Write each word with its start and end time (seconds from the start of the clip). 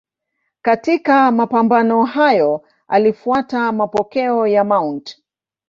Katika 0.61 1.31
mapambano 1.31 2.03
hayo 2.03 2.61
alifuata 2.87 3.71
mapokeo 3.71 4.47
ya 4.47 4.63
Mt. 4.63 5.17